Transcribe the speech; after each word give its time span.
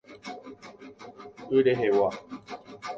Y 1.57 1.61
rehegua. 1.65 2.09